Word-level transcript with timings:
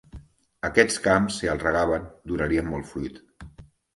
Aquests 0.69 0.95
camps, 1.07 1.35
si 1.41 1.51
els 1.51 1.67
regaven, 1.67 2.09
donarien 2.31 2.71
molt 2.73 2.91
fruit. 2.95 3.21